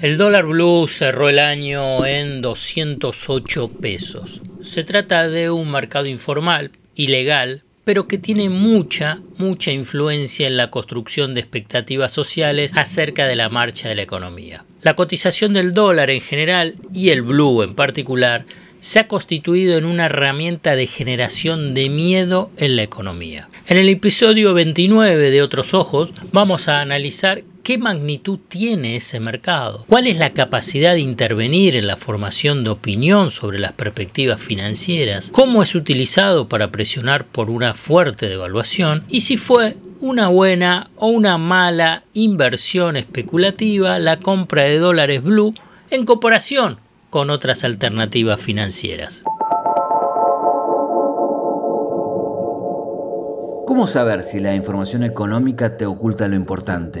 [0.00, 4.40] El dólar blue cerró el año en 208 pesos.
[4.64, 10.70] Se trata de un mercado informal, ilegal, pero que tiene mucha, mucha influencia en la
[10.70, 14.64] construcción de expectativas sociales acerca de la marcha de la economía.
[14.82, 18.44] La cotización del dólar en general y el blue en particular
[18.80, 23.48] se ha constituido en una herramienta de generación de miedo en la economía.
[23.68, 29.84] En el episodio 29 de Otros Ojos vamos a analizar qué magnitud tiene ese mercado,
[29.88, 35.30] cuál es la capacidad de intervenir en la formación de opinión sobre las perspectivas financieras,
[35.32, 41.06] cómo es utilizado para presionar por una fuerte devaluación y si fue una buena o
[41.06, 45.54] una mala inversión especulativa la compra de dólares blue
[45.90, 46.78] en comparación
[47.10, 49.22] con otras alternativas financieras.
[53.66, 57.00] ¿Cómo saber si la información económica te oculta lo importante?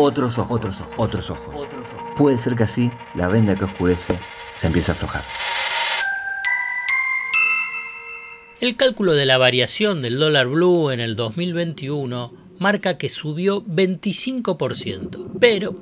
[0.00, 2.12] otros ojos, otros ojos, otros ojos.
[2.16, 4.18] Puede ser que así la venda que oscurece
[4.56, 5.22] se empiece a aflojar.
[8.60, 15.38] El cálculo de la variación del dólar blue en el 2021 marca que subió 25%,
[15.40, 15.74] pero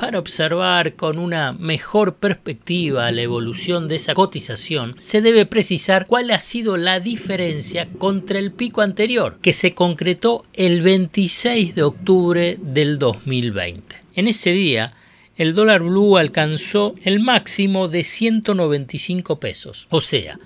[0.00, 6.30] para observar con una mejor perspectiva la evolución de esa cotización, se debe precisar cuál
[6.30, 12.56] ha sido la diferencia contra el pico anterior, que se concretó el 26 de octubre
[12.62, 13.94] del 2020.
[14.14, 14.94] En ese día,
[15.36, 19.86] el dólar blue alcanzó el máximo de 195 pesos.
[19.90, 20.38] O sea,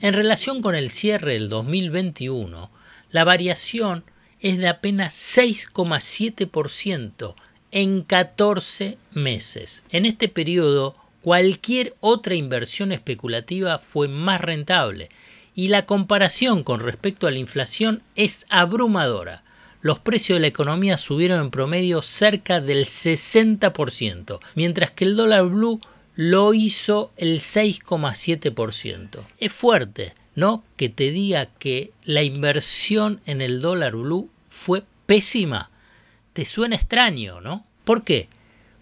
[0.00, 2.70] en relación con el cierre del 2021,
[3.10, 4.04] la variación
[4.38, 7.34] es de apenas 6,7%
[7.70, 9.84] en 14 meses.
[9.90, 15.08] En este periodo, cualquier otra inversión especulativa fue más rentable
[15.54, 19.42] y la comparación con respecto a la inflación es abrumadora.
[19.82, 25.46] Los precios de la economía subieron en promedio cerca del 60%, mientras que el dólar
[25.46, 25.80] blue
[26.14, 29.20] lo hizo el 6,7%.
[29.38, 30.64] Es fuerte, ¿no?
[30.76, 35.70] Que te diga que la inversión en el dólar blue fue pésima
[36.32, 37.64] te suena extraño, ¿no?
[37.84, 38.28] ¿Por qué?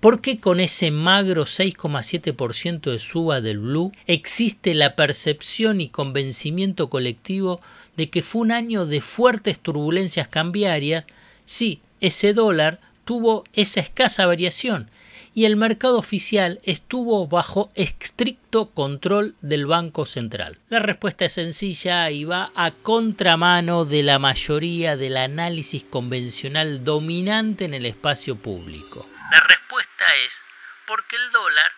[0.00, 7.60] Porque con ese magro 6,7% de suba del blue existe la percepción y convencimiento colectivo
[7.96, 11.06] de que fue un año de fuertes turbulencias cambiarias?
[11.44, 14.90] Sí, ese dólar tuvo esa escasa variación
[15.34, 20.58] y el mercado oficial estuvo bajo estricto control del Banco Central.
[20.68, 27.64] La respuesta es sencilla y va a contramano de la mayoría del análisis convencional dominante
[27.64, 29.04] en el espacio público.
[29.30, 30.42] La respuesta es
[30.86, 31.72] porque el dólar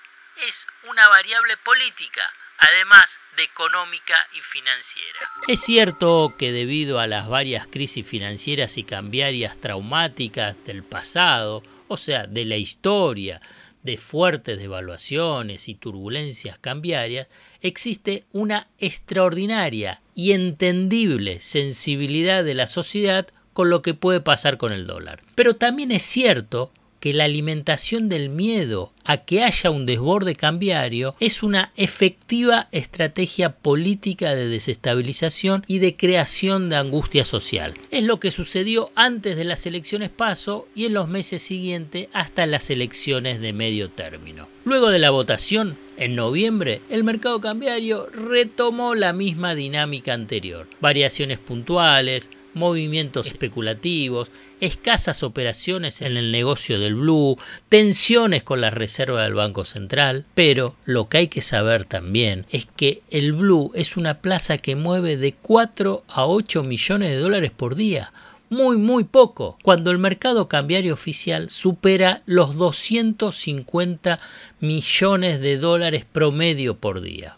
[0.48, 2.22] es una variable política,
[2.58, 5.20] además de económica y financiera.
[5.46, 11.96] Es cierto que debido a las varias crisis financieras y cambiarias traumáticas del pasado, o
[11.96, 13.40] sea, de la historia,
[13.82, 17.28] de fuertes devaluaciones y turbulencias cambiarias,
[17.60, 24.72] existe una extraordinaria y entendible sensibilidad de la sociedad con lo que puede pasar con
[24.72, 25.22] el dólar.
[25.34, 26.72] Pero también es cierto
[27.04, 33.50] que la alimentación del miedo a que haya un desborde cambiario es una efectiva estrategia
[33.56, 37.74] política de desestabilización y de creación de angustia social.
[37.90, 42.46] Es lo que sucedió antes de las elecciones paso y en los meses siguientes hasta
[42.46, 44.48] las elecciones de medio término.
[44.64, 50.66] Luego de la votación, en noviembre, el mercado cambiario retomó la misma dinámica anterior.
[50.80, 57.36] Variaciones puntuales, movimientos especulativos, escasas operaciones en el negocio del blue,
[57.68, 62.66] tensiones con la reserva del Banco Central, pero lo que hay que saber también es
[62.66, 67.50] que el blue es una plaza que mueve de 4 a 8 millones de dólares
[67.50, 68.12] por día.
[68.50, 74.20] Muy, muy poco, cuando el mercado cambiario oficial supera los 250
[74.60, 77.34] millones de dólares promedio por día.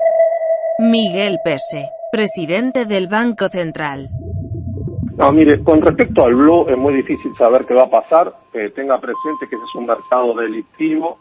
[0.78, 4.10] Miguel Pese, presidente del Banco Central.
[5.16, 8.34] No, mire, con respecto al blue es muy difícil saber qué va a pasar.
[8.74, 11.18] tenga presente que ese es un mercado delictivo.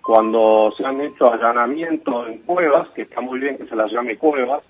[0.00, 4.16] Cuando se han hecho allanamientos en cuevas, que está muy bien que se las llame
[4.16, 4.62] cuevas,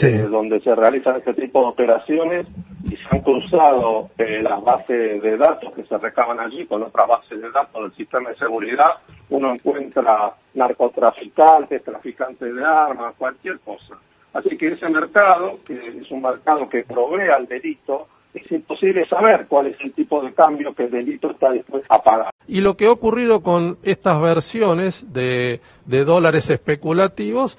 [0.00, 2.46] eh, donde se realizan este tipo de operaciones
[2.84, 7.06] y se han cruzado eh, las bases de datos que se recaban allí con otras
[7.06, 8.90] bases de datos del sistema de seguridad,
[9.28, 13.98] uno encuentra narcotraficantes, traficantes de armas, cualquier cosa.
[14.32, 19.46] Así que ese mercado, que es un mercado que provee al delito, es imposible saber
[19.46, 22.30] cuál es el tipo de cambio que el delito está dispuesto a pagar.
[22.48, 27.58] Y lo que ha ocurrido con estas versiones de, dólares especulativos,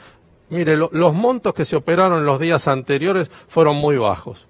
[0.49, 4.47] mire, los montos que se operaron en los días anteriores fueron muy bajos.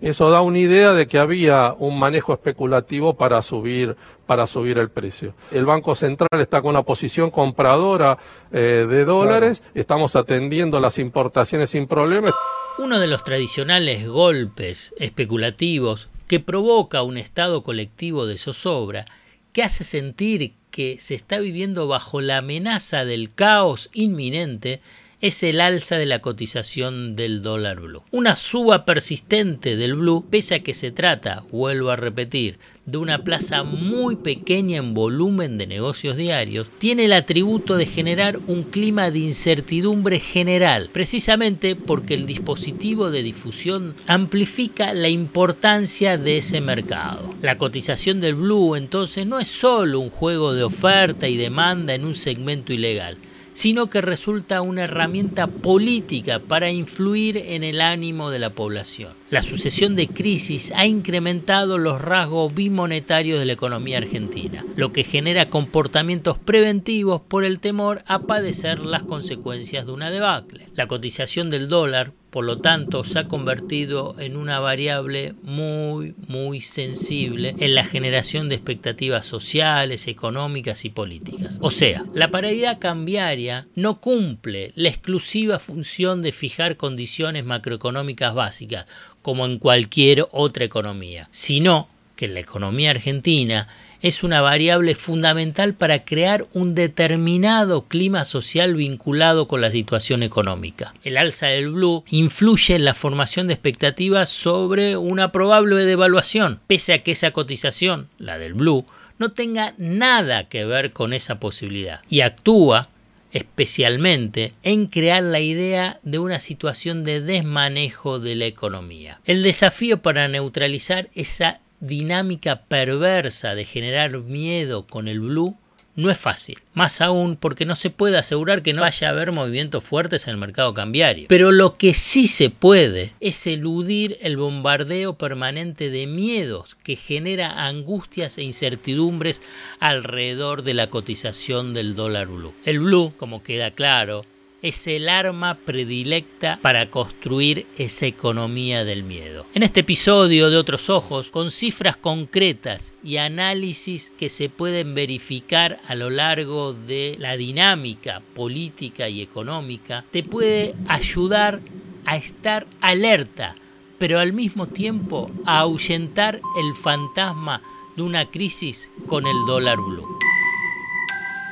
[0.00, 3.96] Eso da una idea de que había un manejo especulativo para subir,
[4.26, 5.34] para subir el precio.
[5.50, 8.18] El Banco Central está con una posición compradora
[8.52, 12.32] eh, de dólares, estamos atendiendo las importaciones sin problemas.
[12.78, 19.04] Uno de los tradicionales golpes especulativos que provoca un estado colectivo de zozobra,
[19.52, 24.80] que hace sentir que se está viviendo bajo la amenaza del caos inminente,
[25.20, 28.02] es el alza de la cotización del dólar blue.
[28.12, 33.22] Una suba persistente del blue, pese a que se trata, vuelvo a repetir, de una
[33.22, 39.10] plaza muy pequeña en volumen de negocios diarios, tiene el atributo de generar un clima
[39.10, 47.34] de incertidumbre general, precisamente porque el dispositivo de difusión amplifica la importancia de ese mercado.
[47.42, 52.06] La cotización del blue entonces no es solo un juego de oferta y demanda en
[52.06, 53.18] un segmento ilegal,
[53.58, 59.14] sino que resulta una herramienta política para influir en el ánimo de la población.
[59.30, 65.02] La sucesión de crisis ha incrementado los rasgos bimonetarios de la economía argentina, lo que
[65.02, 70.68] genera comportamientos preventivos por el temor a padecer las consecuencias de una debacle.
[70.76, 76.60] La cotización del dólar por lo tanto, se ha convertido en una variable muy, muy
[76.60, 81.58] sensible en la generación de expectativas sociales, económicas y políticas.
[81.60, 88.86] O sea, la paridad cambiaria no cumple la exclusiva función de fijar condiciones macroeconómicas básicas,
[89.22, 93.68] como en cualquier otra economía, sino que en la economía argentina
[94.02, 100.94] es una variable fundamental para crear un determinado clima social vinculado con la situación económica.
[101.02, 106.92] El alza del blue influye en la formación de expectativas sobre una probable devaluación, pese
[106.92, 108.86] a que esa cotización, la del blue,
[109.18, 112.88] no tenga nada que ver con esa posibilidad y actúa
[113.32, 119.20] especialmente en crear la idea de una situación de desmanejo de la economía.
[119.24, 125.56] El desafío para neutralizar esa dinámica perversa de generar miedo con el blue
[125.98, 129.32] no es fácil, más aún porque no se puede asegurar que no vaya a haber
[129.32, 131.26] movimientos fuertes en el mercado cambiario.
[131.28, 137.66] Pero lo que sí se puede es eludir el bombardeo permanente de miedos que genera
[137.66, 139.42] angustias e incertidumbres
[139.80, 142.54] alrededor de la cotización del dólar blue.
[142.64, 144.24] El blue, como queda claro,
[144.62, 149.46] es el arma predilecta para construir esa economía del miedo.
[149.54, 155.78] En este episodio de Otros Ojos, con cifras concretas y análisis que se pueden verificar
[155.86, 161.60] a lo largo de la dinámica política y económica, te puede ayudar
[162.04, 163.54] a estar alerta,
[163.98, 167.62] pero al mismo tiempo a ahuyentar el fantasma
[167.96, 170.18] de una crisis con el dólar blue.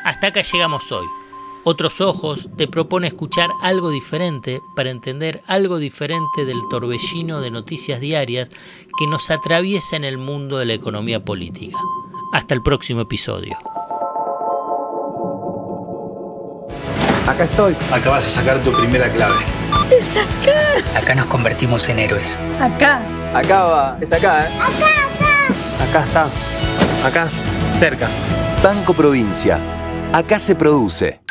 [0.04, 1.06] Hasta acá llegamos hoy.
[1.68, 7.98] Otros ojos te propone escuchar algo diferente para entender algo diferente del torbellino de noticias
[7.98, 8.50] diarias
[8.96, 11.76] que nos atraviesa en el mundo de la economía política.
[12.32, 13.58] Hasta el próximo episodio.
[17.26, 17.74] Acá estoy.
[17.90, 19.34] Acá vas a sacar tu primera clave.
[19.90, 21.00] ¡Es acá!
[21.00, 22.38] Acá nos convertimos en héroes.
[22.60, 23.02] Acá.
[23.36, 23.98] Acá va.
[24.00, 24.52] Es acá, ¿eh?
[24.60, 24.86] Acá,
[25.82, 25.84] acá.
[25.84, 26.28] Acá está.
[27.04, 27.28] Acá.
[27.76, 28.08] Cerca.
[28.62, 29.58] Banco Provincia.
[30.12, 31.25] Acá se produce.